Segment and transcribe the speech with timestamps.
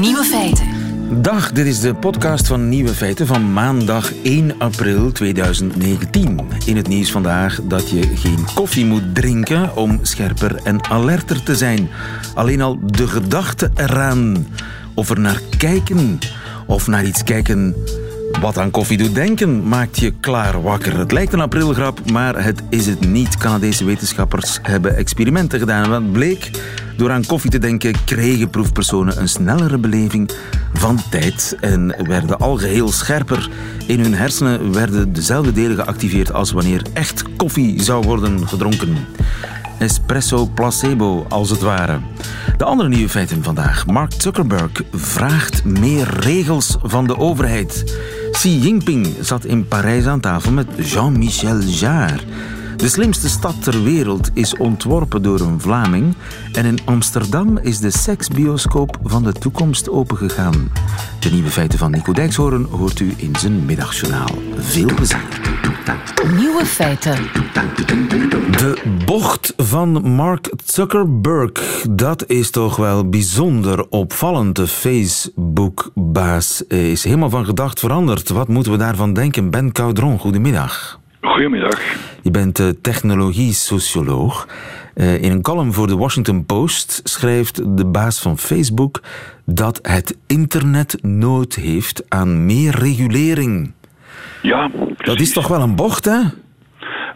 [0.00, 0.66] Nieuwe feiten.
[1.22, 6.40] Dag, dit is de podcast van Nieuwe Feiten van maandag 1 april 2019.
[6.66, 11.56] In het nieuws vandaag dat je geen koffie moet drinken om scherper en alerter te
[11.56, 11.90] zijn.
[12.34, 14.46] Alleen al de gedachte eraan,
[14.94, 16.18] of er naar kijken,
[16.66, 17.74] of naar iets kijken
[18.40, 20.98] wat aan koffie doet denken, maakt je klaar wakker.
[20.98, 23.36] Het lijkt een aprilgrap, maar het is het niet.
[23.36, 25.88] Canadese wetenschappers hebben experimenten gedaan.
[25.88, 26.50] Wat bleek?
[26.96, 30.30] Door aan koffie te denken kregen proefpersonen een snellere beleving
[30.72, 33.50] van tijd en werden al geheel scherper.
[33.86, 38.96] In hun hersenen werden dezelfde delen geactiveerd als wanneer echt koffie zou worden gedronken
[39.82, 42.00] espresso placebo, als het ware.
[42.56, 43.86] De andere nieuwe feiten vandaag.
[43.86, 48.00] Mark Zuckerberg vraagt meer regels van de overheid.
[48.30, 52.20] Xi Jinping zat in Parijs aan tafel met Jean-Michel Jarre.
[52.76, 56.14] De slimste stad ter wereld is ontworpen door een Vlaming
[56.52, 60.72] en in Amsterdam is de seksbioscoop van de toekomst opengegaan.
[61.20, 64.34] De nieuwe feiten van Nico Dijkshoorn hoort u in zijn middagjournaal.
[64.56, 65.71] Veel plezier.
[66.36, 67.16] Nieuwe feiten.
[68.50, 71.50] De bocht van Mark Zuckerberg,
[71.90, 74.56] dat is toch wel bijzonder opvallend.
[74.56, 78.28] De Facebook-baas is helemaal van gedacht veranderd.
[78.28, 79.50] Wat moeten we daarvan denken?
[79.50, 81.00] Ben Caudron, goedemiddag.
[81.20, 81.80] Goedemiddag.
[82.22, 84.48] Je bent eh, technologie-socioloog.
[84.94, 89.02] Uh, in een column voor de Washington Post schrijft de baas van Facebook
[89.44, 93.72] dat het internet nood heeft aan meer regulering.
[94.42, 95.04] Ja, precies.
[95.04, 96.20] Dat is toch wel een bocht, hè?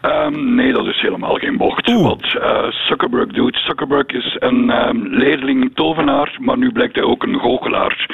[0.02, 1.88] Um, nee, dat is helemaal geen bocht.
[1.88, 2.08] Oeh.
[2.08, 3.56] Wat uh, Zuckerberg doet.
[3.66, 8.06] Zuckerberg is een um, leerling tovenaar, maar nu blijkt hij ook een goochelaar.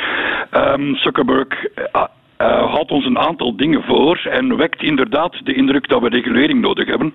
[0.52, 2.04] Um, Zuckerberg uh,
[2.42, 6.60] uh, houdt ons een aantal dingen voor en wekt inderdaad de indruk dat we regulering
[6.60, 7.14] nodig hebben.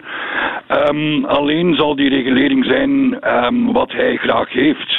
[0.90, 4.97] Um, alleen zal die regulering zijn um, wat hij graag heeft.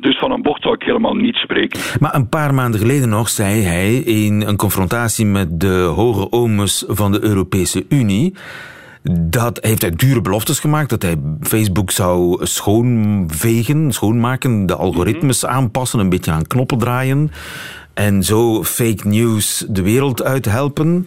[0.00, 1.80] Dus van een bocht zou ik helemaal niet spreken.
[2.00, 6.84] Maar een paar maanden geleden nog zei hij in een confrontatie met de hoge omes
[6.88, 8.34] van de Europese Unie.
[9.20, 10.90] Dat heeft hij dure beloftes gemaakt.
[10.90, 17.30] Dat hij Facebook zou schoonvegen, schoonmaken, de algoritmes aanpassen, een beetje aan knoppen draaien.
[17.94, 21.06] En zo fake news de wereld uit helpen.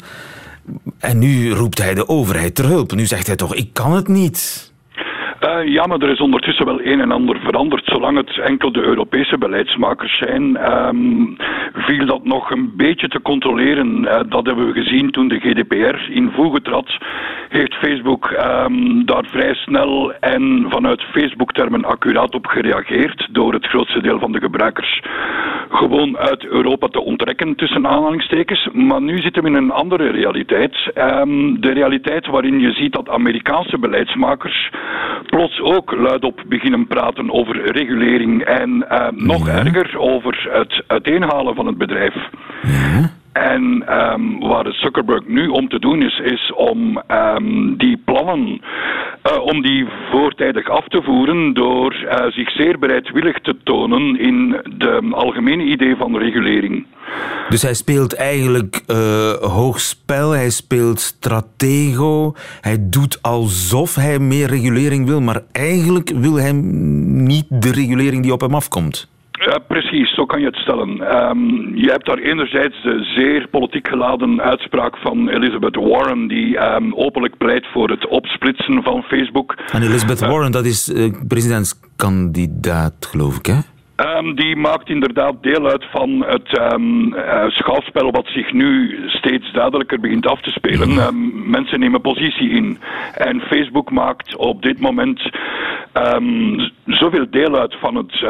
[1.00, 2.92] En nu roept hij de overheid ter hulp.
[2.92, 4.73] Nu zegt hij toch, ik kan het niet.
[5.44, 7.86] Uh, ja, maar er is ondertussen wel een en ander veranderd.
[7.86, 11.36] Zolang het enkel de Europese beleidsmakers zijn, um,
[11.74, 14.02] viel dat nog een beetje te controleren.
[14.02, 16.98] Uh, dat hebben we gezien toen de GDPR in voege trad.
[17.50, 23.28] Heeft Facebook um, daar vrij snel en vanuit Facebook-termen accuraat op gereageerd.
[23.32, 25.02] Door het grootste deel van de gebruikers
[25.70, 28.70] gewoon uit Europa te onttrekken, tussen aanhalingstekens.
[28.74, 30.92] Maar nu zitten we in een andere realiteit.
[30.96, 34.72] Um, de realiteit waarin je ziet dat Amerikaanse beleidsmakers
[35.34, 39.58] plots ook luidop beginnen praten over regulering en uh, nog Ja.
[39.66, 42.16] erger over het uiteenhalen van het bedrijf.
[42.62, 43.10] Ja.
[43.32, 43.84] En
[44.14, 48.62] um, waar Zuckerberg nu om te doen is, is om um, die plannen
[49.24, 54.62] uh, om die voortijdig af te voeren door uh, zich zeer bereidwillig te tonen in
[54.78, 56.86] de algemene idee van regulering.
[57.50, 64.48] Dus hij speelt eigenlijk uh, hoog spel, hij speelt stratego, hij doet alsof hij meer
[64.48, 69.12] regulering wil, maar eigenlijk wil hij niet de regulering die op hem afkomt.
[69.48, 70.90] Uh, precies, zo kan je het stellen.
[71.30, 76.96] Um, je hebt daar enerzijds de zeer politiek geladen uitspraak van Elizabeth Warren, die um,
[76.96, 79.56] openlijk pleit voor het opsplitsen van Facebook.
[79.72, 83.73] En Elizabeth uh, Warren, dat is uh, presidentskandidaat, geloof ik, hè?
[83.96, 89.52] Um, die maakt inderdaad deel uit van het um, uh, schouwspel wat zich nu steeds
[89.52, 90.98] duidelijker begint af te spelen.
[90.98, 92.78] Um, mensen nemen positie in.
[93.14, 95.22] En Facebook maakt op dit moment
[96.86, 98.26] zoveel deel uit van het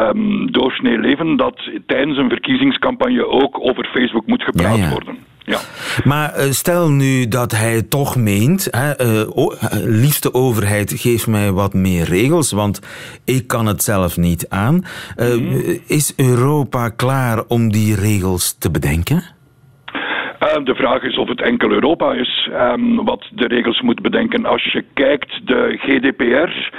[0.51, 4.89] doorsnee leven dat tijdens een verkiezingscampagne ook over Facebook moet gepraat ja, ja.
[4.89, 5.17] worden.
[5.45, 5.59] Ja.
[6.03, 11.51] Maar uh, stel nu dat hij toch meent, hè, uh, oh, liefste overheid, geef mij
[11.51, 12.79] wat meer regels, want
[13.23, 14.85] ik kan het zelf niet aan.
[15.17, 15.79] Uh, mm -hmm.
[15.85, 19.23] Is Europa klaar om die regels te bedenken?
[20.43, 24.45] De vraag is of het enkel Europa is um, wat de regels moet bedenken.
[24.45, 26.71] Als je kijkt, de GDPR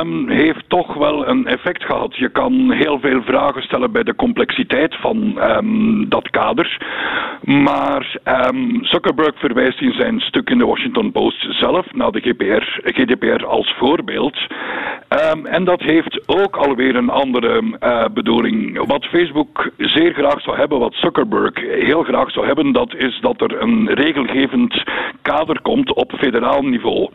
[0.00, 2.16] um, heeft toch wel een effect gehad.
[2.16, 5.38] Je kan heel veel vragen stellen bij de complexiteit van
[6.08, 6.78] dat kader.
[7.42, 8.16] Maar
[8.80, 13.74] Zuckerberg verwijst in zijn stuk in de Washington Post zelf naar de GDPR, GDPR als
[13.78, 14.38] voorbeeld.
[15.44, 18.86] en dat heeft ook alweer een andere uh, bedoeling.
[18.86, 23.40] Wat Facebook zeer graag zou hebben, wat Zuckerberg heel graag zou hebben, dat is dat
[23.40, 24.82] er een regelgevend
[25.22, 27.10] kader komt op federaal niveau.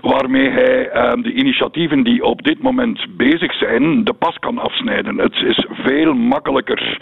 [0.00, 5.18] waarmee hij ehm, de initiatieven die op dit moment bezig zijn, de pas kan afsnijden.
[5.18, 6.98] Het is veel makkelijker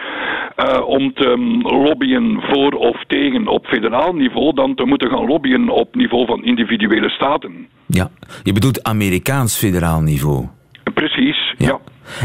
[0.56, 5.69] uh, om te lobbyen voor of tegen op federaal niveau dan te moeten gaan lobbyen
[5.69, 7.69] op niveau van individuele staten.
[7.87, 8.11] Ja,
[8.43, 10.46] je bedoelt Amerikaans federaal niveau.
[10.94, 11.78] Precies, ja.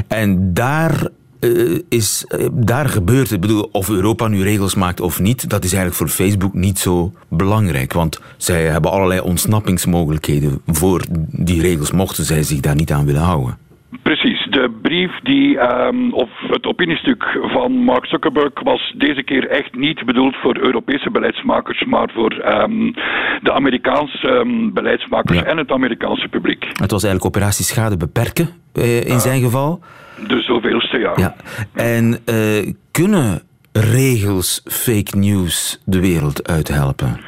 [0.08, 1.10] En daar
[1.40, 3.32] uh, is, uh, daar gebeurt het.
[3.32, 6.78] Ik bedoel, of Europa nu regels maakt of niet, dat is eigenlijk voor Facebook niet
[6.80, 7.94] zo belangrijk.
[7.94, 11.02] Want zij hebben allerlei ontsnappingsmogelijkheden voor
[11.32, 13.58] die regels, mochten zij zich daar niet aan willen houden.
[14.04, 14.48] Precies.
[14.50, 20.06] De brief die, um, of het opiniestuk van Mark Zuckerberg was deze keer echt niet
[20.06, 22.94] bedoeld voor Europese beleidsmakers, maar voor um,
[23.42, 25.44] de Amerikaanse um, beleidsmakers ja.
[25.44, 26.64] en het Amerikaanse publiek.
[26.64, 29.82] Het was eigenlijk operatie schade beperken uh, in uh, zijn geval.
[30.28, 31.14] De zoveelste, ja.
[31.16, 31.36] ja.
[31.74, 33.42] En uh, kunnen
[33.72, 37.20] regels fake news de wereld uithelpen?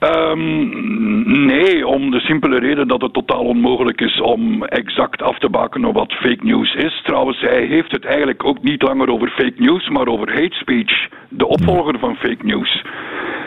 [0.00, 5.50] Um, nee, om de simpele reden dat het totaal onmogelijk is om exact af te
[5.50, 7.02] bakenen wat fake news is.
[7.04, 11.08] Trouwens, hij heeft het eigenlijk ook niet langer over fake news, maar over hate speech,
[11.28, 12.84] de opvolger van fake news.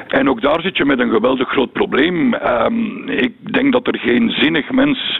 [0.07, 2.33] En ook daar zit je met een geweldig groot probleem.
[2.33, 5.19] Um, ik denk dat er geen zinnig mens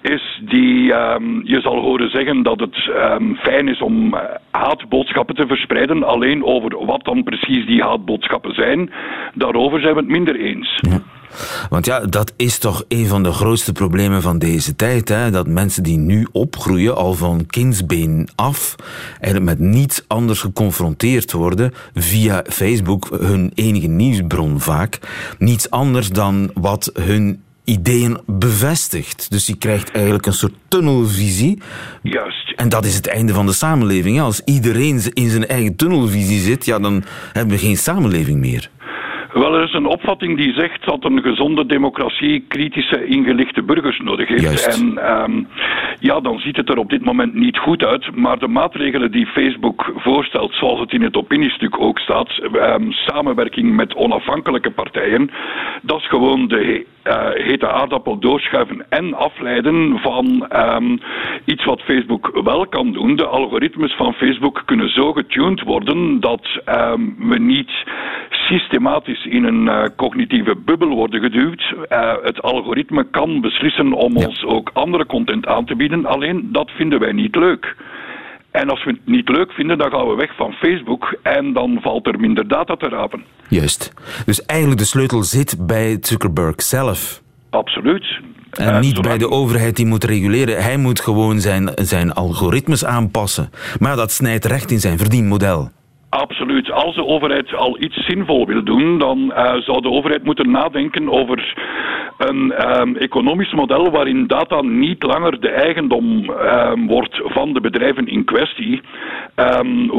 [0.00, 4.14] is die um, je zal horen zeggen dat het um, fijn is om
[4.50, 6.02] haatboodschappen te verspreiden.
[6.02, 8.90] Alleen over wat dan precies die haatboodschappen zijn,
[9.34, 10.80] daarover zijn we het minder eens.
[11.68, 15.08] Want ja, dat is toch een van de grootste problemen van deze tijd.
[15.08, 15.30] Hè?
[15.30, 18.76] Dat mensen die nu opgroeien, al van kindsbeen af,
[19.20, 24.98] eigenlijk met niets anders geconfronteerd worden via Facebook, hun enige nieuwsbron vaak.
[25.38, 29.30] Niets anders dan wat hun ideeën bevestigt.
[29.30, 31.62] Dus je krijgt eigenlijk een soort tunnelvisie.
[32.02, 32.52] Juist.
[32.56, 34.20] En dat is het einde van de samenleving.
[34.20, 38.70] Als iedereen in zijn eigen tunnelvisie zit, ja, dan hebben we geen samenleving meer.
[39.50, 44.28] Wel, er is een opvatting die zegt dat een gezonde democratie kritische, ingelichte burgers nodig
[44.28, 44.42] heeft.
[44.42, 44.80] Juist.
[44.80, 45.48] En um,
[46.00, 48.16] ja, dan ziet het er op dit moment niet goed uit.
[48.16, 53.76] Maar de maatregelen die Facebook voorstelt, zoals het in het opiniestuk ook staat, um, samenwerking
[53.76, 55.30] met onafhankelijke partijen,
[55.82, 61.00] dat is gewoon de uh, hete aardappel doorschuiven en afleiden van um,
[61.44, 63.16] iets wat Facebook wel kan doen.
[63.16, 66.48] De algoritmes van Facebook kunnen zo getuned worden dat
[67.18, 67.70] we niet
[68.50, 71.74] systematisch in een uh, cognitieve bubbel worden geduwd.
[71.92, 74.26] Uh, het algoritme kan beslissen om ja.
[74.26, 77.76] ons ook andere content aan te bieden, alleen dat vinden wij niet leuk.
[78.50, 81.78] En als we het niet leuk vinden, dan gaan we weg van Facebook en dan
[81.80, 83.24] valt er minder data te rapen.
[83.48, 83.92] Juist.
[84.26, 87.22] Dus eigenlijk de sleutel zit bij Zuckerberg zelf.
[87.50, 88.20] Absoluut.
[88.50, 90.62] En uh, niet bij de overheid die moet reguleren.
[90.62, 93.50] Hij moet gewoon zijn, zijn algoritmes aanpassen.
[93.78, 95.70] Maar dat snijdt recht in zijn verdienmodel.
[96.10, 96.70] Absoluut.
[96.70, 101.10] Als de overheid al iets zinvol wil doen, dan uh, zou de overheid moeten nadenken
[101.10, 101.54] over
[102.18, 108.06] een um, economisch model waarin data niet langer de eigendom um, wordt van de bedrijven
[108.06, 108.80] in kwestie.
[109.36, 109.90] Um,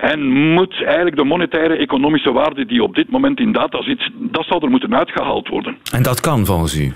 [0.00, 4.44] en moet eigenlijk de monetaire economische waarde die op dit moment in data zit, dat
[4.44, 5.76] zou er moeten uitgehaald worden.
[5.92, 6.92] En dat kan volgens u?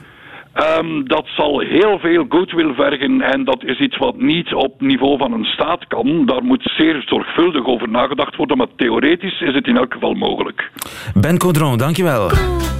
[0.55, 5.19] Um, dat zal heel veel goodwill vergen en dat is iets wat niet op niveau
[5.19, 6.27] van een staat kan.
[6.27, 10.71] Daar moet zeer zorgvuldig over nagedacht worden, maar theoretisch is het in elk geval mogelijk.
[11.15, 12.29] Ben Caudron, dankjewel.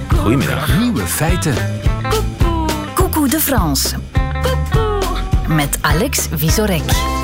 [0.09, 0.79] Goedemiddag.
[0.79, 1.55] Nieuwe feiten.
[2.93, 3.97] Coucou de France.
[5.47, 7.14] Met Alex Visorek.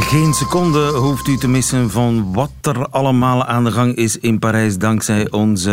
[0.00, 4.38] Geen seconde hoeft u te missen van wat er allemaal aan de gang is in
[4.38, 5.70] Parijs dankzij onze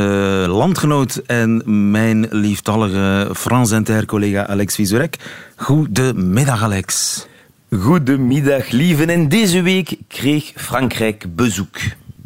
[0.47, 5.17] landgenoot en mijn lieftallige Frans Inter collega Alex Visorek.
[5.55, 7.27] Goedemiddag Alex.
[7.79, 11.77] Goedemiddag lieven en deze week kreeg Frankrijk bezoek.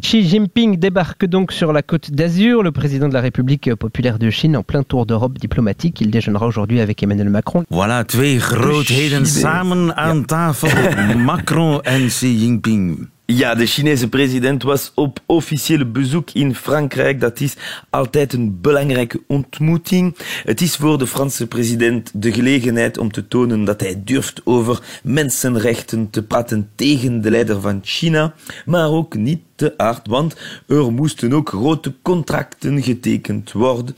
[0.02, 4.30] Xi Jinping débarque donc sur la côte d'Azur, le président de la République populaire de
[4.30, 6.00] Chine en plein tour d'Europe diplomatique.
[6.00, 7.66] Il déjeunera aujourd'hui avec Emmanuel Macron.
[7.70, 11.18] Voilà, twee grootheden samen aan tafel.
[11.18, 13.10] Macron en Xi Jinping.
[13.32, 17.20] Ja, de Chinese president was op officiële bezoek in Frankrijk.
[17.20, 17.56] Dat is
[17.90, 20.18] altijd een belangrijke ontmoeting.
[20.44, 25.00] Het is voor de Franse president de gelegenheid om te tonen dat hij durft over
[25.04, 28.34] mensenrechten te praten tegen de leider van China,
[28.66, 30.36] maar ook niet te hard, want
[30.68, 33.96] er moesten ook grote contracten getekend worden.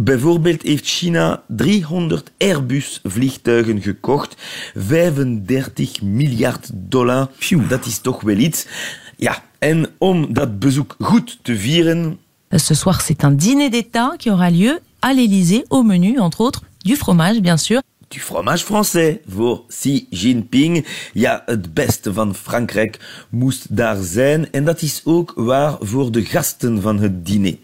[0.00, 4.34] Bijvoorbeeld heeft China 300 Airbus-vliegtuigen gekocht.
[4.74, 7.28] 35 miljard dollar.
[7.38, 7.68] Phew.
[7.68, 8.66] Dat is toch wel iets.
[9.16, 12.18] Ja, en om dat bezoek goed te vieren...
[12.50, 16.62] Ce soir, c'est un dîner d'État qui aura lieu à l'Élysée, au menu, entre autres,
[16.84, 17.80] du fromage, bien sûr.
[18.12, 20.86] Du fromage français voor Xi Jinping.
[21.12, 24.52] Ja, het beste van Frankrijk moest daar zijn.
[24.52, 27.56] En dat is ook waar voor de gasten van het diner.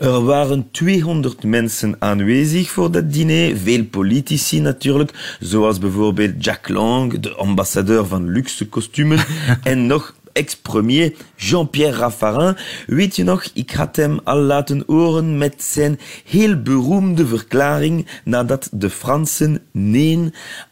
[0.00, 3.56] Er waren 200 mensen aanwezig voor dat diner.
[3.56, 9.18] Veel politici natuurlijk, zoals bijvoorbeeld Jack Lang, de ambassadeur van luxe kostumen.
[9.62, 12.56] en nog ex-premier Jean-Pierre Raffarin.
[12.86, 18.68] Weet je nog, ik had hem al laten horen met zijn heel beroemde verklaring nadat
[18.72, 20.06] de Fransen nee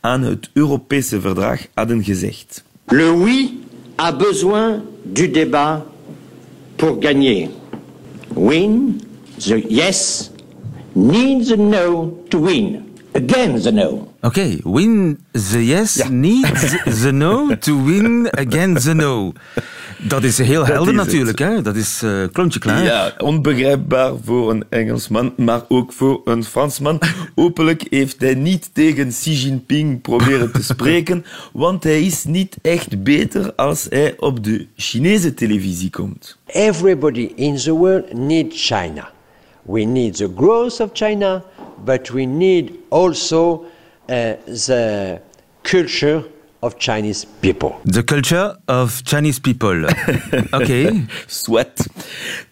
[0.00, 2.64] aan het Europese verdrag hadden gezegd.
[2.86, 3.58] Le oui
[3.98, 5.82] a besoin du débat
[6.76, 7.48] pour gagner.
[8.34, 9.00] Win,
[9.38, 10.30] the yes
[10.92, 12.94] needs a no to win.
[13.12, 14.08] Again the no.
[14.26, 15.18] Oké, win
[15.50, 16.46] the yes, niet
[17.02, 19.32] the no to win again the no.
[19.98, 21.06] Dat is heel helder is het.
[21.06, 21.62] natuurlijk, hè?
[21.62, 22.02] Dat is
[22.32, 22.82] klontje klaar.
[22.82, 26.98] Ja, onbegrijpbaar voor een Engelsman, maar ook voor een Fransman.
[27.34, 33.02] Hopelijk heeft hij niet tegen Xi Jinping proberen te spreken, want hij is niet echt
[33.02, 36.38] beter als hij op de Chinese televisie komt.
[36.46, 39.10] Everybody in the world needs China.
[39.62, 41.44] We need the growth of China,
[41.84, 43.74] but we need also uh,
[44.08, 45.20] Uh, the
[45.64, 46.24] culture
[46.58, 47.70] of Chinese people.
[47.84, 49.88] The culture of Chinese people.
[50.60, 51.04] Oké.
[51.26, 51.86] Swat.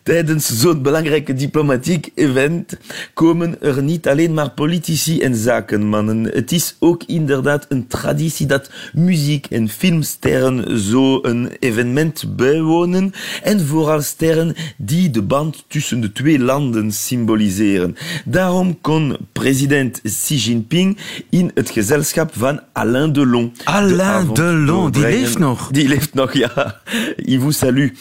[0.02, 2.76] Tijdens zo'n belangrijke diplomatiek event
[3.14, 6.24] komen er niet alleen maar politici en zakenmannen.
[6.24, 13.12] Het is ook inderdaad een traditie dat muziek- en filmsterren zo'n evenement bijwonen.
[13.42, 17.96] En vooral sterren die de band tussen de twee landen symboliseren.
[18.24, 20.98] Daarom kon president Xi Jinping
[21.30, 23.52] in het gezelschap van Alain Delon.
[23.64, 25.68] de Alain Delon, die leeft nog.
[25.70, 26.80] Die leeft nog, ja.
[27.16, 27.92] Il vous salue.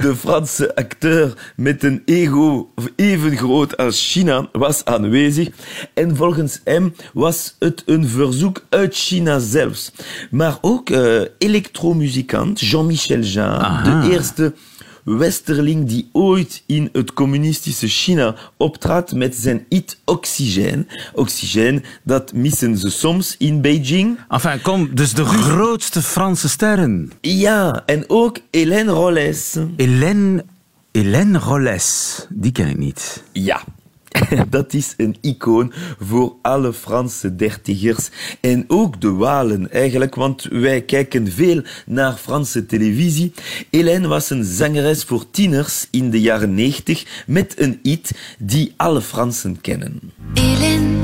[0.00, 5.48] De Franse acteur met een ego even groot als China was aanwezig.
[5.94, 9.92] En volgens hem was het een verzoek uit China zelfs.
[10.30, 10.90] Maar ook
[11.38, 14.52] elektromuzikant Jean-Michel Jarre, de eerste
[15.04, 20.86] westerling die ooit in het communistische China optrad met zijn hit Oxygène.
[21.14, 24.18] Oxygène, dat missen ze soms in Beijing.
[24.28, 27.12] Enfin, kom, dus de grootste Franse sterren.
[27.20, 29.56] Ja, en ook Hélène Rollès.
[29.76, 30.44] Hélène,
[30.92, 33.22] Hélène Rollès, die ken ik niet.
[33.32, 33.64] Ja,
[34.50, 40.82] dat is een icoon voor alle Franse dertigers en ook de Walen eigenlijk, want wij
[40.82, 43.32] kijken veel naar Franse televisie.
[43.70, 49.00] Hélène was een zangeres voor tieners in de jaren 90 met een hit die alle
[49.00, 50.00] Fransen kennen.
[50.34, 50.98] Hélène,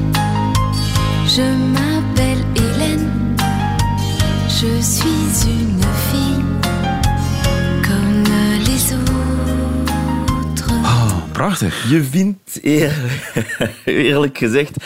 [1.34, 3.34] je m'appelle Hélène,
[4.60, 5.15] je suis
[11.36, 11.90] prachtig.
[11.90, 12.94] Je vindt eer-
[13.84, 14.76] eerlijk gezegd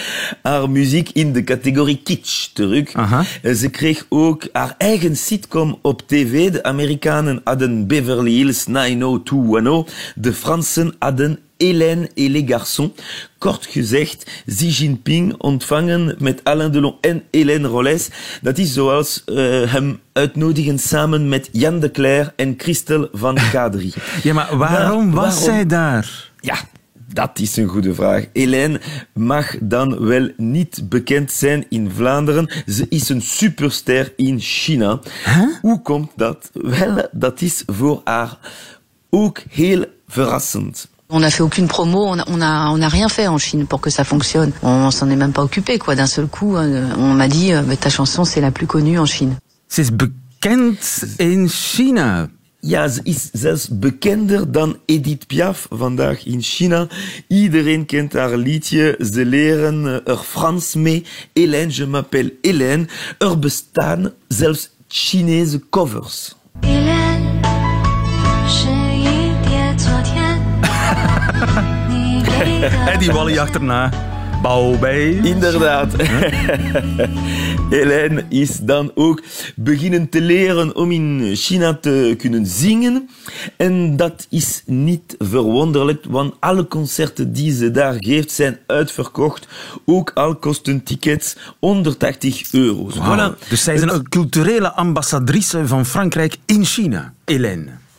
[0.42, 2.92] haar muziek in de categorie kitsch terug.
[2.92, 3.24] Aha.
[3.54, 6.50] Ze kreeg ook haar eigen sitcom op tv.
[6.50, 9.94] De Amerikanen hadden Beverly Hills 90210.
[10.14, 12.92] De Fransen hadden Hélène et les garçons.
[13.38, 18.08] Kort gezegd, Xi Jinping ontvangen met Alain Delon en Hélène Rollès.
[18.42, 19.34] Dat is zoals eh,
[19.72, 23.82] hem uitnodigen samen met Jan de Cler en Christel van K3.
[24.22, 25.54] Ja, maar waarom Maar was waarom?
[25.54, 26.30] zij daar?
[26.40, 26.56] Ja,
[27.12, 28.24] dat is een goede vraag.
[28.32, 28.80] Hélène
[29.14, 32.50] mag dan wel niet bekend zijn in Vlaanderen.
[32.66, 35.00] Ze is een superster in China.
[35.60, 36.50] Hoe komt dat?
[36.52, 38.38] Wel, dat is voor haar
[39.10, 40.88] ook heel verrassend.
[41.10, 43.66] On n'a fait aucune promo, on n'a on a, on a rien fait en Chine
[43.66, 44.52] pour que ça fonctionne.
[44.62, 45.94] On s'en est même pas occupé, quoi.
[45.94, 48.98] D'un seul coup, euh, on m'a dit, euh, bah, ta chanson, c'est la plus connue
[48.98, 49.36] en Chine.
[49.68, 50.76] Ze is bekend
[51.18, 52.28] in China.
[52.62, 56.88] Ja, ze is zelfs bekender dan Edith Piaf vandaag in China.
[57.28, 58.96] Iedereen kent haar liedje.
[59.12, 61.04] Ze leren er Frans mee.
[61.32, 62.86] Hélène, je m'appelle Hélène.
[63.18, 66.34] Er bestaan zelfs Chinese covers.
[66.62, 66.99] 依
[72.86, 73.90] En die Wally achterna.
[74.42, 75.20] Baobei.
[75.22, 75.92] Inderdaad.
[77.70, 79.22] Hélène is dan ook
[79.56, 83.08] beginnen te leren om in China te kunnen zingen.
[83.56, 89.48] En dat is niet verwonderlijk, want alle concerten die ze daar geeft zijn uitverkocht.
[89.84, 92.90] Ook al kosten tickets 180 euro.
[92.90, 93.48] Voilà.
[93.48, 97.12] Dus zij is een culturele ambassadrice van Frankrijk in China.
[97.24, 97.89] Hélène.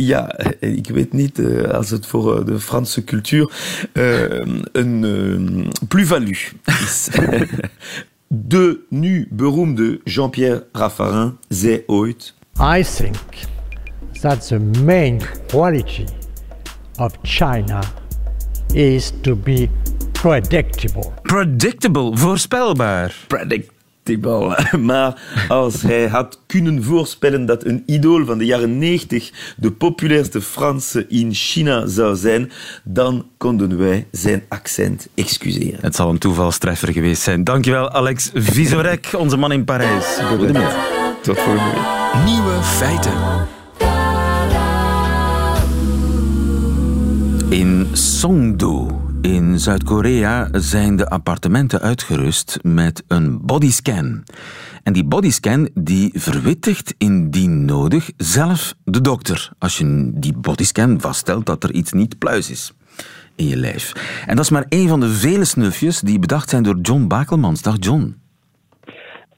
[0.00, 3.52] Ja, ik weet niet eh, als het voor eh, de Franse cultuur
[3.92, 4.30] eh,
[4.72, 7.08] een eh, plus-value is.
[8.32, 12.34] De nu beroemde Jean-Pierre Raffarin zei ooit...
[12.76, 13.16] I think
[14.20, 16.04] that the main quality
[16.98, 17.80] of China
[18.72, 19.68] is to be
[20.12, 21.12] predictable.
[21.22, 23.14] Predictable, voorspelbaar.
[23.26, 23.70] Predict
[24.80, 30.40] Maar als hij had kunnen voorspellen dat een idool van de jaren 90 de populairste
[30.40, 32.50] Franse in China zou zijn,
[32.84, 35.78] dan konden wij zijn accent excuseren.
[35.80, 37.44] Het zal een toevalstreffer geweest zijn.
[37.44, 40.18] Dankjewel, Alex Visorek, onze man in Parijs.
[40.28, 40.74] Goedemiddag.
[41.22, 42.24] Tot volgende week.
[42.24, 43.48] Nieuwe feiten.
[47.48, 54.24] In Songdo in Zuid-Korea zijn de appartementen uitgerust met een bodyscan.
[54.82, 59.50] En die bodyscan die verwittigt indien nodig zelf de dokter.
[59.58, 62.72] Als je die bodyscan vaststelt dat er iets niet pluis is
[63.36, 63.92] in je lijf.
[64.26, 67.62] En dat is maar een van de vele snufjes die bedacht zijn door John Bakelmans.
[67.62, 68.16] Dag John.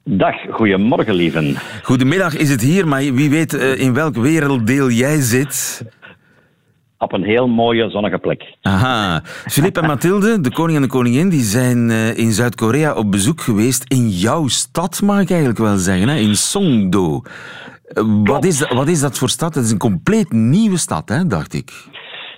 [0.04, 1.56] Dag, goedemorgen lieven.
[1.82, 5.84] Goedemiddag is het hier, maar wie weet eh, in welk werelddeel jij zit.
[7.02, 8.54] Op een heel mooie zonnige plek.
[8.62, 9.20] Aha.
[9.24, 13.40] Philippe en Mathilde, de koning en de koningin, die zijn eh, in Zuid-Korea op bezoek
[13.40, 13.92] geweest.
[13.92, 16.16] In jouw stad, mag ik eigenlijk wel zeggen, hè?
[16.16, 17.20] in Songdo.
[17.84, 19.54] Eh, Wat is, dat, wat is dat voor stad?
[19.54, 21.70] Het is een compleet nieuwe stad, hè, dacht ik.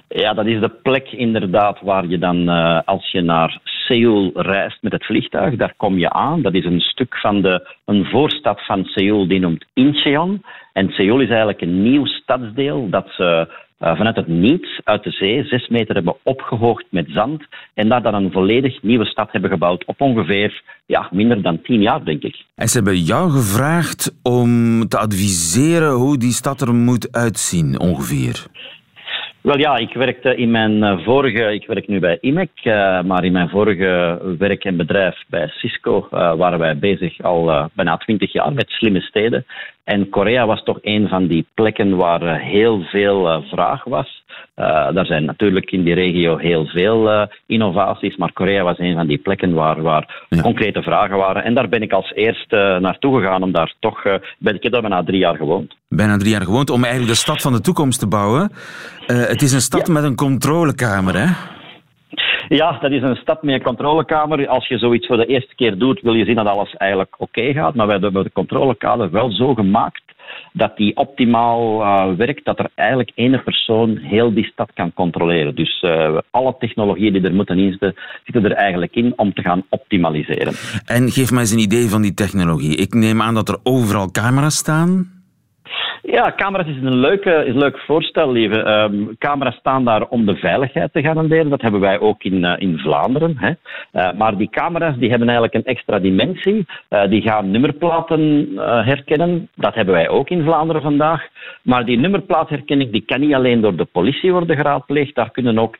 [0.08, 4.78] Ja, dat is de plek inderdaad waar je dan, eh, als je naar Seoul reist
[4.82, 6.42] met het vliegtuig, daar kom je aan.
[6.42, 10.42] Dat is een stuk van de, een voorstad van Seoul die noemt Incheon.
[10.72, 13.48] En Seoul is eigenlijk een nieuw stadsdeel dat ze
[13.84, 17.42] eh, vanuit het niets uit de zee zes meter hebben opgehoogd met zand
[17.74, 21.80] en daar dan een volledig nieuwe stad hebben gebouwd op ongeveer ja, minder dan tien
[21.80, 22.44] jaar, denk ik.
[22.54, 28.46] En ze hebben jou gevraagd om te adviseren hoe die stad er moet uitzien, ongeveer.
[29.40, 33.24] Wel ja, ik werkte in mijn eh, vorige, ik werk nu bij IMEC, eh, maar
[33.24, 38.52] in mijn vorige werk en bedrijf bij Cisco waren wij bezig al bijna twintig jaar
[38.52, 39.46] met slimme steden.
[39.84, 44.24] En Korea was toch een van die plekken waar eh, heel veel eh, vraag was.
[44.56, 48.94] Uh, er zijn natuurlijk in die regio heel veel eh, innovaties, maar Korea was een
[48.94, 51.44] van die plekken waar, waar concrete vragen waren.
[51.44, 54.72] En daar ben ik als eerste naartoe gegaan om daar toch, eh, ben ik heb
[54.72, 55.74] daar bijna drie jaar gewoond.
[55.88, 58.52] Bijna drie jaar gewoond om eigenlijk de stad van de toekomst te bouwen.
[59.06, 61.53] Eh, het is een stad met een controlekamer, hè?
[62.48, 64.48] Ja, dat is een stap met een controlekamer.
[64.48, 67.52] Als je zoiets voor de eerste keer doet, wil je zien dat alles eigenlijk oké
[67.52, 67.74] gaat.
[67.74, 70.02] Maar wij hebben de controlekamer wel zo gemaakt
[70.52, 75.54] dat die optimaal eh, werkt, dat er eigenlijk één persoon heel die stad kan controleren.
[75.54, 79.42] Dus eh, alle technologieën die er moeten in zitten, zitten er eigenlijk in om te
[79.42, 80.52] gaan optimaliseren.
[80.86, 82.76] En geef mij eens een idee van die technologie.
[82.76, 85.13] Ik neem aan dat er overal camera's staan.
[86.02, 88.62] Ja, camera's is een, leuke, is leuk voorstel, lieve.
[88.62, 91.48] Ehm, camera's staan daar om de veiligheid te garanderen.
[91.48, 93.36] Dat hebben wij ook in, eh, in Vlaanderen.
[93.38, 93.52] Hè.
[93.92, 96.66] Eh, maar die camera's die hebben eigenlijk een extra dimensie.
[96.88, 98.48] Eh, die gaan nummerplaten
[98.84, 99.48] herkennen.
[99.54, 101.22] Dat hebben wij ook in Vlaanderen vandaag.
[101.62, 105.14] Maar die nummerplaatherkenning die kan niet alleen door de politie worden geraadpleegd.
[105.14, 105.76] Daar kunnen ook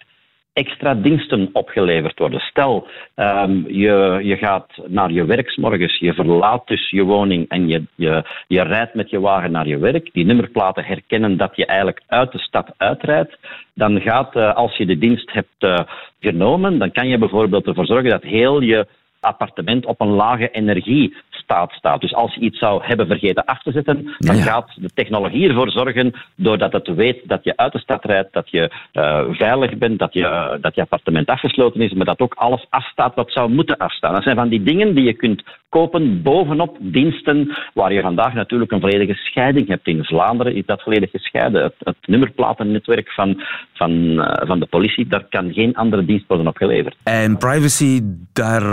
[0.55, 2.41] extra diensten opgeleverd worden.
[2.41, 7.69] Stel, ehm, je, je gaat naar je werk morgens, je verlaat dus je woning en
[7.69, 10.13] je, je, je rijdt met je wagen naar je werk.
[10.13, 13.39] Die nummerplaten herkennen dat je eigenlijk uit de stad uitrijdt.
[13.75, 15.79] Dan gaat, eh, als je de dienst hebt eh,
[16.21, 18.87] genomen, dan kan je bijvoorbeeld ervoor zorgen dat heel je
[19.21, 22.01] appartement op een lage energiestaat staat.
[22.01, 25.49] Dus als je iets zou hebben vergeten af te zetten, dan Ja, gaat de technologie
[25.49, 29.79] ervoor zorgen, doordat het weet dat je uit de stad rijdt, dat je eh, veilig
[29.79, 33.33] bent, dat je, eh, dat je appartement afgesloten is, maar dat ook alles afstaat wat
[33.33, 34.13] zou moeten afstaan.
[34.13, 35.43] Dat zijn van die dingen die je kunt
[35.79, 39.87] kopen bovenop diensten waar je vandaag natuurlijk een volledige scheiding hebt.
[39.87, 41.63] In Vlaanderen is dat volledig gescheiden.
[41.63, 46.47] Het, het nummerplatennetwerk van, van, eh, van de politie, daar kan geen andere dienst worden
[46.47, 46.97] op geleverd.
[47.05, 48.01] En privacy,
[48.33, 48.65] daar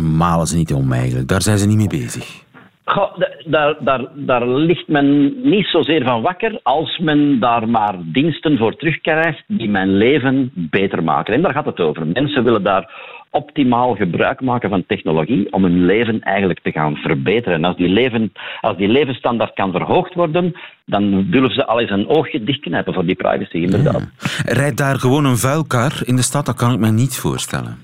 [0.00, 1.28] malen ze niet om eigenlijk.
[1.28, 2.42] Daar zijn ze niet mee bezig.
[2.84, 7.94] Goh, da- daar, daar, daar ligt men niet zozeer van wakker als men daar maar
[8.04, 11.34] diensten voor terugkrijgt die mijn leven beter maken.
[11.34, 12.06] En daar gaat het over.
[12.06, 12.90] Mensen willen daar
[13.32, 17.58] optimaal gebruik maken van technologie om hun leven eigenlijk te gaan verbeteren.
[17.58, 20.52] En als die, leven, als die levensstandaard kan verhoogd worden,
[20.86, 24.08] dan durven ze al eens een oogje dichtknijpen voor die privacy, inderdaad.
[24.44, 26.46] Rijdt daar gewoon een vuilkar in de stad?
[26.46, 27.78] Dat kan ik me niet voorstellen.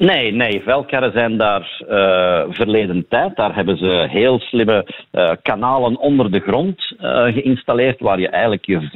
[0.00, 3.36] Nee, nee, vuilkarren zijn daar eh, verleden tijd.
[3.36, 8.64] Daar hebben ze heel slimme eh, kanalen onder de grond eh, geïnstalleerd waar je eigenlijk
[8.64, 8.88] je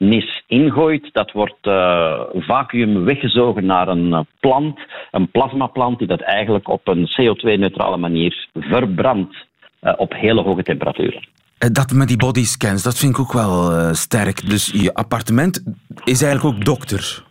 [0.00, 1.08] vuilnis ingooit.
[1.12, 4.78] Dat wordt eh, vacuüm weggezogen naar een eh, plant,
[5.10, 9.36] een plasmaplant, die dat eigenlijk op een CO2-neutrale manier verbrandt
[9.80, 11.28] eh, op hele hoge temperaturen.
[11.58, 14.48] Dat met die bodyscans, dat vind ik ook wel sterk.
[14.48, 15.64] Dus je appartement
[16.04, 17.24] is eigenlijk ook dokter.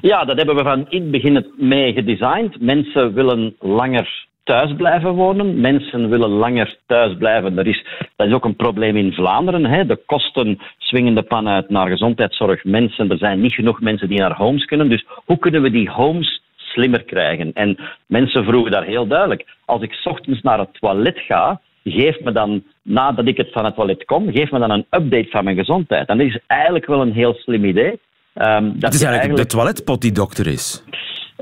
[0.00, 2.60] Ja, dat hebben we van in het begin mee gedesigned.
[2.60, 5.60] Mensen willen langer thuis blijven wonen.
[5.60, 7.58] Mensen willen langer thuis blijven.
[7.58, 7.84] Er is,
[8.16, 9.64] dat is ook een probleem in Vlaanderen.
[9.64, 9.86] Hè.
[9.86, 12.64] De kosten swingen de pan uit naar gezondheidszorg.
[12.64, 14.88] Mensen, er zijn niet genoeg mensen die naar homes kunnen.
[14.88, 17.52] Dus hoe kunnen we die homes slimmer krijgen.
[17.52, 22.20] En mensen vroegen daar heel duidelijk: als ik 's ochtends naar het toilet ga, geef
[22.20, 25.44] me dan, nadat ik het van het toilet kom, geef me dan een update van
[25.44, 26.08] mijn gezondheid.
[26.08, 28.00] En dat is eigenlijk wel een heel slim idee.
[28.34, 30.84] Ehm, dat Het is je eigenlijk de toiletpot die dokter is.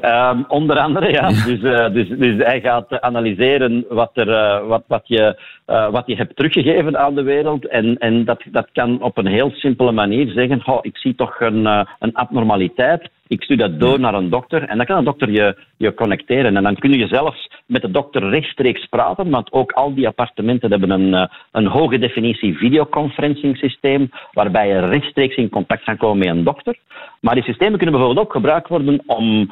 [0.03, 1.29] Ehm, onder andere, ja.
[1.29, 6.07] Dus, eh, dus, dus hij gaat analyseren wat, er, eh, wat, wat, je, eh, wat
[6.07, 7.67] je hebt teruggegeven aan de wereld.
[7.67, 11.41] En, en dat, dat kan op een heel simpele manier zeggen: "Goh, ik zie toch
[11.41, 11.67] een,
[11.99, 13.11] een abnormaliteit.
[13.27, 14.63] Ik stuur dat door naar een dokter.
[14.63, 16.57] En dan kan een dokter je, je connecteren.
[16.57, 19.31] En dan kun je zelfs met de dokter rechtstreeks praten.
[19.31, 24.11] Want ook al die appartementen hebben een, een hoge definitie videoconferencing systeem.
[24.33, 26.77] Waarbij je rechtstreeks in contact kan komen met een dokter.
[27.21, 29.49] Maar die systemen kunnen bijvoorbeeld ook gebruikt worden om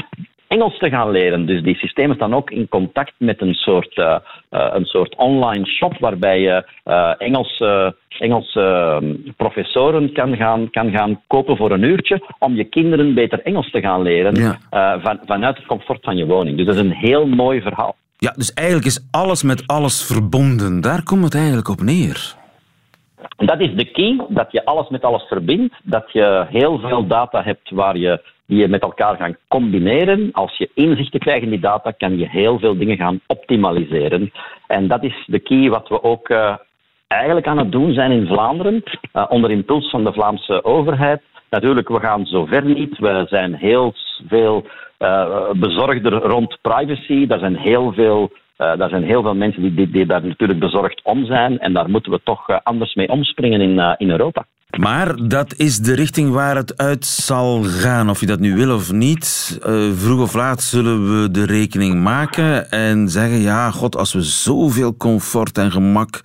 [0.50, 1.46] Engels te gaan leren.
[1.46, 4.16] Dus die systemen staan ook in contact met een soort, eh,
[4.48, 10.90] eh, een soort online shop waarbij je eh, Engelse, Engelse eh, professoren kan gaan, kan
[10.90, 15.00] gaan kopen voor een uurtje om je kinderen beter Engels te gaan leren Ja.
[15.00, 16.56] van, vanuit het comfort van je woning.
[16.56, 17.96] Dus dat is een heel mooi verhaal.
[18.18, 20.80] Ja, dus eigenlijk is alles met alles verbonden.
[20.80, 22.34] Daar komt het eigenlijk op neer.
[23.36, 27.42] Dat is de key, dat je alles met alles verbindt, dat je heel veel data
[27.42, 30.28] hebt waar je, die je met elkaar gaan combineren.
[30.32, 34.32] Als je inzichten krijgt in die data, kan je heel veel dingen gaan optimaliseren.
[34.66, 36.56] En dat is de key wat we ook eh,
[37.06, 38.82] eigenlijk aan het doen zijn in Vlaanderen,
[39.12, 41.22] eh, onder impuls van de Vlaamse overheid.
[41.50, 42.98] Natuurlijk, we gaan zover niet.
[42.98, 43.94] We zijn heel
[44.28, 44.66] veel
[44.98, 47.26] eh, bezorgder rond privacy.
[47.26, 48.30] Daar zijn heel veel
[48.76, 51.58] daar zijn heel veel mensen die, daar natuurlijk bezorgd om zijn.
[51.58, 54.44] En daar moeten we toch anders mee omspringen in, in Europa.
[54.78, 58.10] Maar dat is de richting waar het uit zal gaan.
[58.10, 59.58] Of je dat nu wil of niet.
[59.62, 64.22] Eh, vroeg of laat zullen we de rekening maken en zeggen: ja, god, als we
[64.22, 66.20] zoveel comfort en gemak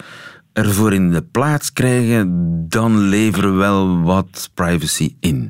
[0.53, 2.25] ervoor in de plaats krijgen,
[2.69, 5.49] dan leveren we wel wat privacy in.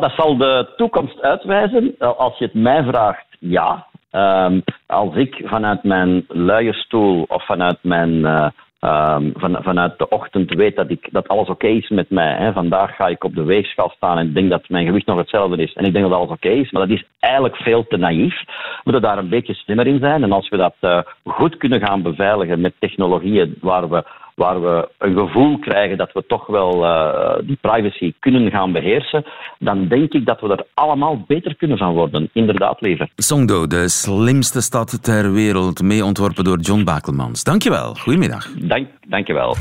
[0.00, 1.94] Dat zal de toekomst uitwijzen.
[1.98, 3.86] Als je het mij vraagt, ja.
[4.10, 8.46] Ehm, als ik vanuit mijn luie stoel of vanuit mijn eh,
[8.80, 12.36] ehm, van, vanuit de ochtend weet dat, ik, dat alles oké is met mij.
[12.36, 12.52] Hè.
[12.52, 15.72] Vandaag ga ik op de weegschaal staan en denk dat mijn gewicht nog hetzelfde is.
[15.72, 18.34] En ik denk dat alles oké is, maar dat is eigenlijk veel te naïef.
[18.44, 20.22] We moeten daar een beetje slimmer in zijn.
[20.22, 24.04] En als we dat eh, goed kunnen gaan beveiligen met technologieën waar we,
[24.38, 29.24] waar we een gevoel krijgen dat we toch wel eh, die privacy kunnen gaan beheersen,
[29.58, 32.30] dan denk ik dat we er allemaal beter kunnen van worden.
[32.32, 33.08] Inderdaad, liever.
[33.16, 37.44] Songdo, de slimste stad ter wereld, mee ontworpen door John Bakelmans.
[37.44, 37.94] Dankjewel.
[37.94, 38.52] Goedemiddag.
[38.58, 39.56] Dank, dankjewel.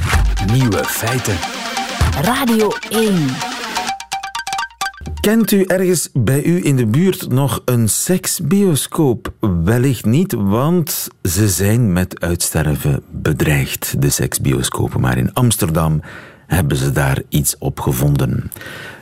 [0.53, 1.35] Nieuwe feiten.
[2.21, 3.66] Radio 1.
[5.13, 9.33] Kent u ergens bij u in de buurt nog een seksbioscoop?
[9.63, 15.01] Wellicht niet, want ze zijn met uitsterven bedreigd, de seksbioscopen.
[15.01, 16.01] Maar in Amsterdam
[16.47, 18.51] hebben ze daar iets op gevonden.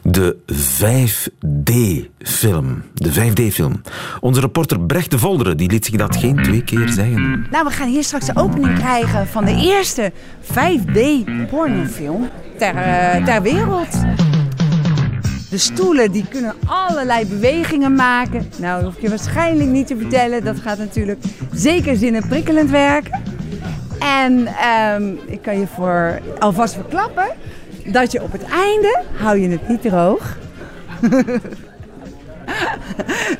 [0.03, 2.83] De 5D-film.
[2.93, 3.81] De 5D-film.
[4.19, 7.47] Onze reporter Brecht de Volderen die liet zich dat geen twee keer zeggen.
[7.51, 13.41] Nou, we gaan hier straks de opening krijgen van de eerste 5D-pornofilm ter, eh, ter
[13.41, 13.87] wereld.
[15.49, 18.49] De stoelen die kunnen allerlei bewegingen maken.
[18.57, 20.43] Nou, dat hoef je waarschijnlijk niet te vertellen.
[20.43, 23.23] Dat gaat natuurlijk zeker zinnen prikkelend werken.
[23.99, 27.25] En ehm, ik kan je voor alvast verklappen
[27.85, 30.37] dat je op het einde hou je het niet droog.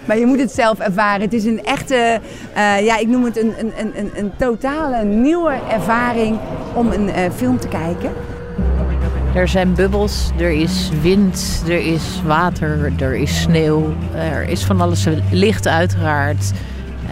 [0.05, 1.21] Maar je moet het zelf ervaren.
[1.21, 2.19] Het is een echte,
[2.53, 6.39] eh, ja, ik noem het een, een, een, een, een totale nieuwe ervaring
[6.73, 8.11] om een eh, film te kijken.
[9.35, 14.81] Er zijn bubbels, er is wind, er is water, er is sneeuw, er is van
[14.81, 16.51] alles licht uiteraard,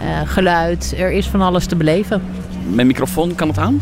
[0.04, 2.22] eh, geluid, er is van alles te beleven.
[2.70, 3.80] Mijn microfoon, kan het aan?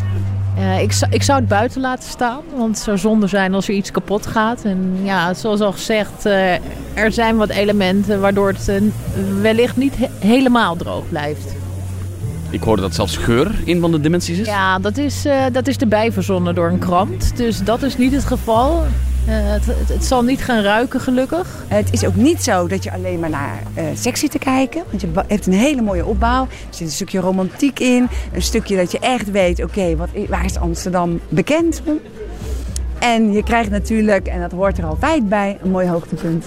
[0.56, 3.68] Eh, ik, zou- ik zou het buiten laten staan, want het zou zonde zijn als
[3.68, 4.64] er iets kapot gaat.
[4.64, 6.52] En ja, zoals al gezegd, eh,
[6.94, 8.70] er zijn wat elementen waardoor het
[9.40, 11.54] wellicht niet he- helemaal droog blijft.
[12.52, 14.46] Ik hoorde dat zelfs geur een van de dimensies is.
[14.46, 18.12] Ja, dat is, eh, dat is erbij verzonnen door een krant, dus dat is niet
[18.12, 18.84] het geval.
[19.26, 21.64] Eh, het, het, het zal niet gaan ruiken, gelukkig.
[21.68, 24.82] Het is ook niet zo dat je alleen maar naar eh seks zit te kijken.
[24.88, 26.42] Want je heeft een hele mooie opbouw.
[26.42, 28.08] Er zit een stukje romantiek in.
[28.32, 31.98] Een stukje dat je echt weet, oké, wat waar is Amsterdam bekend om?
[32.98, 36.44] En je krijgt natuurlijk, en dat hoort er altijd bij, een mooi hoogtepunt.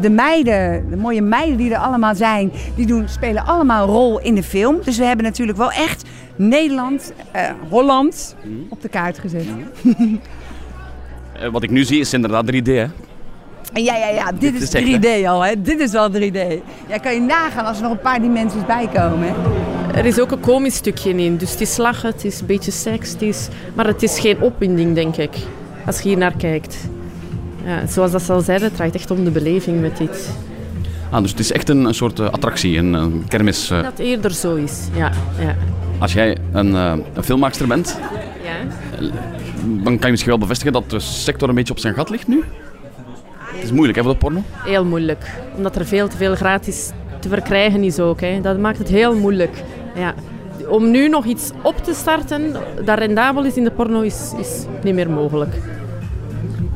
[0.00, 4.20] De meiden, de mooie meiden die er allemaal zijn, die doen, spelen allemaal een rol
[4.20, 4.78] in de film.
[4.84, 6.04] Dus we hebben natuurlijk wel echt
[6.36, 8.36] Nederland, eh, Holland
[8.68, 9.44] op de kaart gezet.
[11.40, 12.66] Eh, wat ik nu zie is inderdaad 3D.
[12.66, 12.86] Hè?
[13.72, 15.62] Ja, ja, ja, dit, Dit is is echt, 3D al, hè?
[15.62, 16.38] Dit is wel 3D.
[16.88, 19.34] Ja, kan je nagaan als er nog een paar dimensies bij komen, hè?
[19.98, 22.70] Er is ook een komisch stukje in, dus het is lachen, het is een beetje
[22.70, 23.48] seks, het is...
[23.74, 25.36] maar het is geen opwinding, denk ik,
[25.86, 26.76] als je hier naar kijkt.
[27.64, 30.30] Ja, zoals dat ze al zeiden, het draait echt om de beleving met dit.
[31.10, 33.70] Ah, dus het is echt een, een soort eh, attractie, een, een kermis.
[33.70, 33.82] eh.
[33.82, 35.10] Dat eerder zo is, ja.
[35.38, 35.54] ja.
[35.98, 37.98] Als jij een, eh, een filmmaakster bent,
[38.44, 38.52] ja.
[39.62, 42.28] dan kan je misschien wel bevestigen dat de sector een beetje op zijn gat ligt
[42.28, 42.44] nu.
[43.38, 44.42] Het is moeilijk, hè, voor de porno?
[44.52, 45.30] Heel moeilijk.
[45.56, 48.20] Omdat er veel te veel gratis te verkrijgen is ook.
[48.20, 48.40] Hè.
[48.40, 49.62] Dat maakt het heel moeilijk.
[49.94, 50.14] Ja.
[50.68, 54.64] Om nu nog iets op te starten dat rendabel is in de porno is, is
[54.82, 55.54] niet meer mogelijk.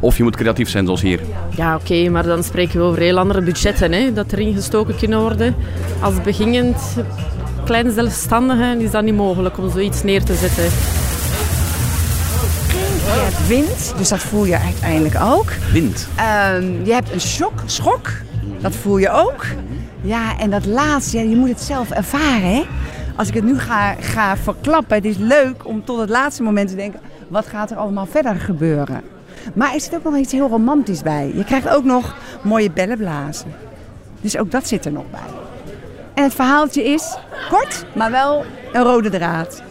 [0.05, 1.21] Of je moet creatief zijn, zoals hier.
[1.57, 5.21] Ja, oké, maar dan spreken we over heel andere budgetten hè, dat erin gestoken kunnen
[5.21, 5.55] worden.
[6.01, 6.77] Als beginnend
[7.65, 10.65] kleine zelfstandige is dat niet mogelijk om zoiets neer te zetten.
[13.05, 15.53] Je hebt wind, dus dat voel je uiteindelijk ook.
[15.73, 16.09] Wind.
[16.17, 18.11] Ehm, je hebt een shock, schok,
[18.61, 19.47] dat voel je ook.
[20.01, 22.55] Ja, en dat laatste, ja, je moet het zelf ervaren.
[22.55, 22.63] Hè?
[23.17, 26.69] Als ik het nu ga, ga verklappen, het is leuk om tot het laatste moment
[26.69, 27.01] te denken...
[27.29, 29.14] wat gaat er allemaal verder gebeuren?
[29.55, 31.33] Maar er zit ook nog iets heel romantisch bij.
[31.35, 33.55] Je krijgt ook nog mooie bellenblazen.
[34.21, 35.21] Dus ook dat zit er nog bij.
[36.15, 37.17] En het verhaaltje is
[37.51, 39.63] kort, maar wel een rode draad.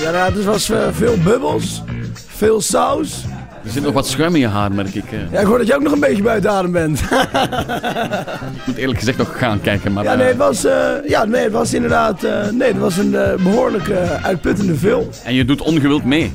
[0.00, 1.82] Ja, nou, het was eh, veel bubbels,
[2.26, 3.24] veel saus.
[3.66, 5.04] Er zit nog wat schuim in je haar, merk ik.
[5.30, 7.00] Ja, ik hoor dat je ook nog een beetje buiten adem bent.
[7.00, 10.04] Ik moet eerlijk gezegd nog gaan kijken, maar...
[10.04, 12.96] Ja, eh, nee, het was, eh, ja, nee, het was inderdaad eh, nee, het was
[12.96, 15.08] een eh, behoorlijk eh, uitputtende film.
[15.24, 16.32] En je doet ongewild mee.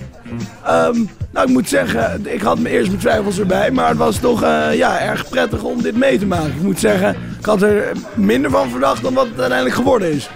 [0.65, 0.95] Ehm,
[1.31, 4.41] nou, ik moet zeggen, ik had me eerst mijn twijfels erbij, maar het was toch
[4.73, 6.47] ja, erg prettig om dit mee te maken.
[6.55, 10.29] Ik moet zeggen, ik had er minder van verdacht dan wat het uiteindelijk geworden is.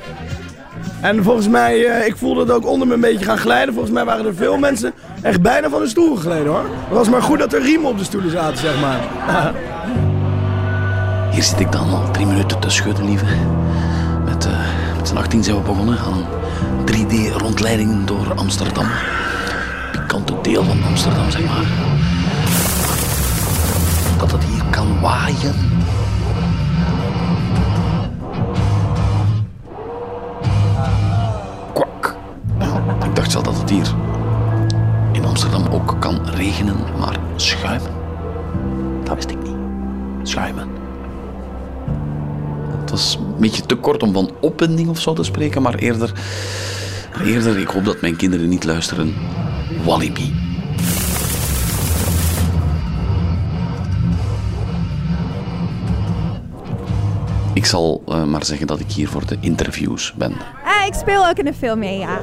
[1.01, 3.73] En volgens mij, eh, ik voelde het ook onder me een beetje gaan glijden.
[3.73, 6.65] Volgens mij waren er veel mensen echt bijna van de stoel gegleden hoor.
[6.87, 8.99] Het was maar goed dat er riemen op de stoelen zaten, zeg maar.
[11.31, 13.25] Hier zit ik dan al drie minuten te schudden, lieve.
[14.25, 14.51] Met, eh
[14.97, 16.25] met z'n 18 zijn we begonnen aan
[16.91, 18.87] 3D-rondleidingen door Amsterdam.
[19.91, 21.65] Pikante deel van Amsterdam, zeg maar.
[24.17, 25.55] Dat het hier kan waaien.
[35.11, 37.91] In Amsterdam ook kan regenen, maar schuimen,
[39.03, 39.55] dat wist ik niet.
[40.23, 40.69] Schuimen.
[42.79, 46.11] Het was een beetje te kort om van opwinding of zo te spreken, maar eerder,
[47.23, 49.13] eerder ik hoop dat mijn kinderen niet luisteren,
[49.83, 50.33] Walibi.
[57.53, 60.33] Ik zal eh, maar zeggen dat ik hier voor de interviews ben.
[60.65, 62.19] Ah, ik speel ook in de film mee, ja.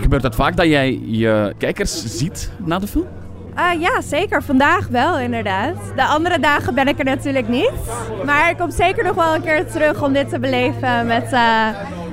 [0.00, 3.06] Gebeurt het vaak dat jij je kijkers ziet na de film?
[3.54, 4.42] Ah, ja, zeker.
[4.42, 5.74] Vandaag wel, inderdaad.
[5.96, 7.72] De andere dagen ben ik er natuurlijk niet.
[8.24, 11.68] Maar ik kom zeker nog wel een keer terug om dit te beleven met eh,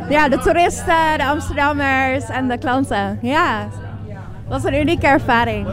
[0.10, 3.20] ja, de toeristen, de Amsterdammers en de klanten.
[3.22, 3.68] Ja,
[4.48, 5.68] dat was een unieke ervaring.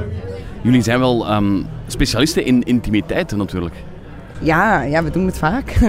[0.62, 3.74] Jullie zijn wel ehm, specialisten in intimiteit natuurlijk.
[4.40, 5.70] Ja, ja, we doen het vaak.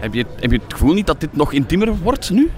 [0.00, 2.50] Heb je, heb je het gevoel niet dat dit nog intiemer wordt nu?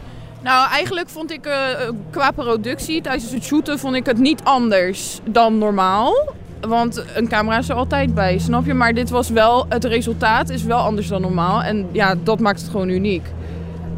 [0.42, 5.20] Nou, eigenlijk vond ik eh, qua productie tijdens het shooten vond ik het niet anders
[5.24, 6.14] dan normaal.
[6.60, 8.74] Want een camera is er altijd bij, snap je?
[8.74, 11.62] Maar dit was wel, het resultaat is wel anders dan normaal.
[11.62, 13.26] En ja, dat maakt het gewoon uniek.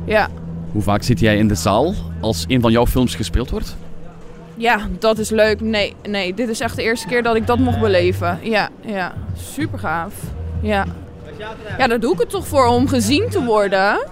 [0.05, 0.29] Ja,
[0.73, 3.77] Hoe vaak zit jij in de zaal als een van jouw films gespeeld wordt?
[4.57, 5.61] ja dat is leuk.
[5.61, 8.39] Nee, nee, dit is echt de eerste keer dat ik dat mocht beleven.
[8.43, 10.15] Ja, ja, super gaaf.
[10.63, 10.85] Ja.
[11.79, 14.07] Ja, daar doe ik het toch voor, om gezien te worden.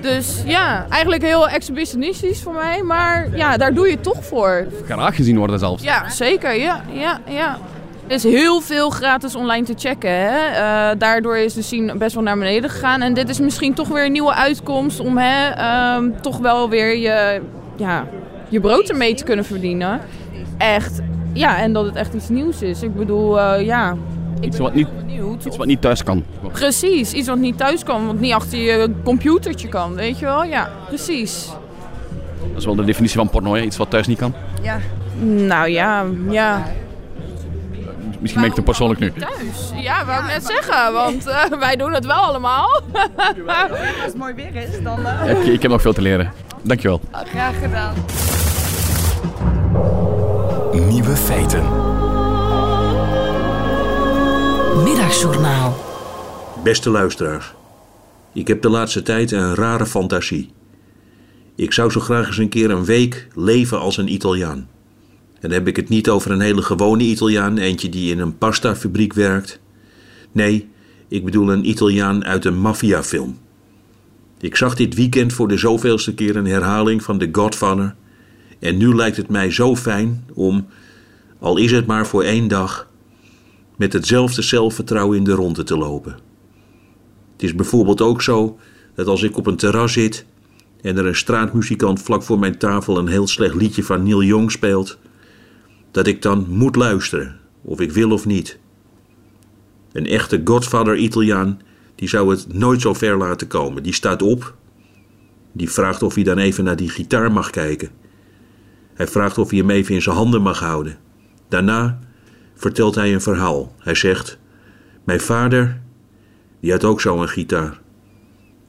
[0.00, 2.82] Dus ja, eigenlijk heel exhibitionistisch voor mij.
[2.82, 4.66] Maar ja, daar doe je het toch voor.
[4.84, 5.82] Graag gezien worden zelfs.
[5.82, 6.54] Ja, zeker.
[6.54, 7.58] Ja, ja, ja.
[8.06, 10.10] Er is heel veel gratis online te checken.
[10.10, 10.46] Hè?
[10.46, 13.02] Eh, daardoor is de scene best wel naar beneden gegaan.
[13.02, 16.96] En dit is misschien toch weer een nieuwe uitkomst om hè, ehm, toch wel weer
[16.96, 17.40] je,
[17.76, 18.06] ja,
[18.48, 20.00] je brood ermee te kunnen verdienen.
[20.58, 21.00] Echt.
[21.32, 22.82] Ja, en dat het echt iets nieuws is.
[22.82, 23.96] Ik bedoel, eh, ja.
[24.40, 24.88] Iets wat, niet,
[25.46, 26.24] iets wat niet thuis kan.
[26.52, 30.44] Precies, iets wat niet thuis kan, wat niet achter je computertje kan, weet je wel?
[30.44, 31.48] Ja, precies.
[32.48, 33.60] Dat is wel de definitie van porno, hè?
[33.60, 34.34] iets wat thuis niet kan.
[34.62, 34.78] Ja.
[35.24, 36.62] Nou ja, ja.
[38.18, 39.12] Misschien ben ik te persoonlijk nu.
[39.12, 39.70] Thuis?
[39.82, 42.80] Ja, wou ik net zeggen, want eh, wij doen het wel allemaal.
[43.46, 45.06] Als het mooi weer is, dan...
[45.06, 46.32] eh, Ik, ik heb nog veel te leren.
[46.62, 47.00] Dankjewel.
[47.12, 47.94] Graag gedaan.
[50.88, 51.62] Nieuwe feiten.
[54.76, 55.76] Middagjournaal.
[56.64, 57.52] Beste luisteraars,
[58.32, 60.50] ik heb de laatste tijd een rare fantasie.
[61.54, 64.68] Ik zou zo graag eens een keer een week leven als een Italiaan.
[65.34, 68.38] En dan heb ik het niet over een hele gewone Italiaan, eentje die in een
[68.38, 69.60] pastafabriek werkt.
[70.32, 70.68] Nee,
[71.08, 73.38] ik bedoel een Italiaan uit een maffiafilm.
[74.40, 77.94] Ik zag dit weekend voor de zoveelste keer een herhaling van The Godfather.
[78.58, 80.66] En nu lijkt het mij zo fijn om,
[81.38, 82.90] al is het maar voor één dag,
[83.82, 86.12] met hetzelfde zelfvertrouwen in de ronde te lopen.
[87.32, 88.58] Het is bijvoorbeeld ook zo
[88.94, 90.26] dat als ik op een terras zit
[90.80, 94.50] en er een straatmuzikant vlak voor mijn tafel een heel slecht liedje van Neil Young
[94.50, 94.98] speelt,
[95.90, 98.58] dat ik dan moet luisteren, of ik wil of niet.
[99.92, 101.60] Een echte Godfather-Italiaan,
[101.94, 103.82] die zou het nooit zo ver laten komen.
[103.82, 104.54] Die staat op,
[105.52, 107.90] die vraagt of hij dan even naar die gitaar mag kijken.
[108.94, 110.98] Hij vraagt of hij hem even in zijn handen mag houden.
[111.48, 111.98] Daarna
[112.62, 113.74] vertelt hij een verhaal.
[113.78, 114.38] Hij zegt:
[115.04, 115.80] Mijn vader,
[116.60, 117.80] die had ook zo'n gitaar.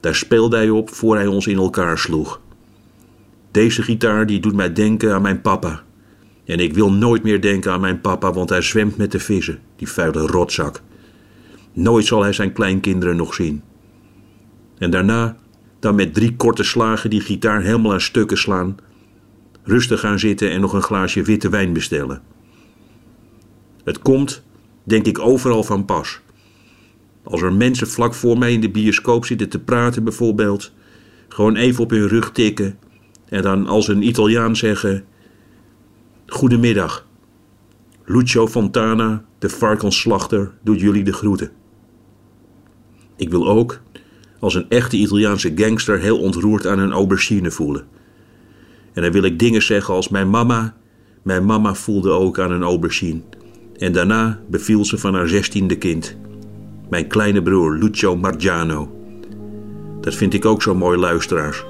[0.00, 2.40] Daar speelde hij op voor hij ons in elkaar sloeg.
[3.50, 5.82] Deze gitaar die doet mij denken aan mijn papa.
[6.44, 9.58] En ik wil nooit meer denken aan mijn papa, want hij zwemt met de vissen,
[9.76, 10.82] die vuile rotzak.
[11.72, 13.62] Nooit zal hij zijn kleinkinderen nog zien.
[14.78, 15.36] En daarna
[15.78, 18.76] dan met drie korte slagen die gitaar helemaal aan stukken slaan,
[19.62, 22.22] rustig gaan zitten en nog een glaasje witte wijn bestellen.
[23.84, 24.42] Het komt,
[24.82, 26.20] denk ik, overal van pas.
[27.22, 30.72] Als er mensen vlak voor mij in de bioscoop zitten te praten, bijvoorbeeld,
[31.28, 32.78] gewoon even op hun rug tikken
[33.28, 35.04] en dan als een Italiaan zeggen:
[36.26, 37.06] Goedemiddag.
[38.04, 41.50] Lucio Fontana, de varkensslachter, doet jullie de groeten.
[43.16, 43.80] Ik wil ook,
[44.38, 47.86] als een echte Italiaanse gangster, heel ontroerd aan een aubergine voelen.
[48.92, 50.76] En dan wil ik dingen zeggen als mijn mama.
[51.22, 53.20] Mijn mama voelde ook aan een aubergine.
[53.84, 56.16] En daarna beviel ze van haar zestiende kind.
[56.90, 58.90] Mijn kleine broer Lucio Margiano.
[60.00, 61.64] Dat vind ik ook zo mooi, luisteraars.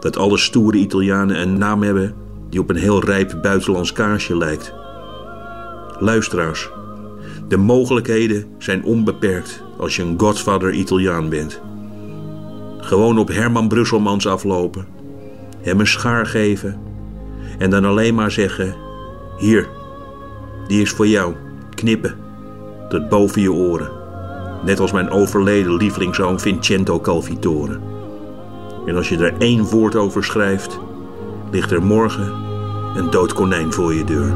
[0.00, 2.14] Dat alle stoere Italianen een naam hebben
[2.50, 4.72] die op een heel rijp buitenlands kaarsje lijkt.
[5.98, 6.70] Luisteraars,
[7.48, 11.60] de mogelijkheden zijn onbeperkt als je een Godfather Italiaan bent.
[12.78, 14.86] Gewoon op Herman Brusselmans aflopen,
[15.60, 16.80] hem een schaar geven
[17.58, 18.74] en dan alleen maar zeggen:
[19.38, 19.68] Hier,
[20.66, 21.34] die is voor jou,
[21.80, 22.16] knippen,
[22.88, 23.90] tot boven je oren.
[24.64, 27.78] Net als mijn overleden lievelingszoon Vincenzo Calvitore.
[28.86, 30.78] En als je er één woord over schrijft,
[31.50, 32.32] ligt er morgen
[32.96, 34.32] een dood konijn voor je deur.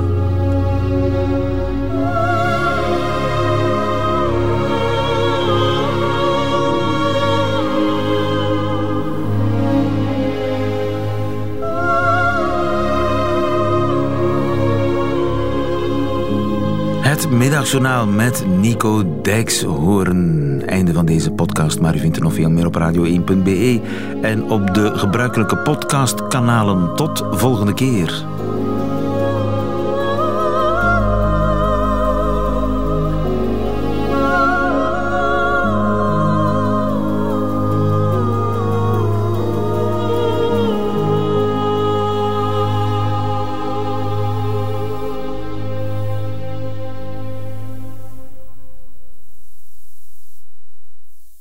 [17.54, 20.62] Middagjournaal met Nico Dijkshoorn.
[20.66, 23.80] Einde van deze podcast, maar u vindt er nog veel meer op radio1.be
[24.22, 26.96] en op de gebruikelijke podcastkanalen.
[26.96, 28.33] Tot volgende keer.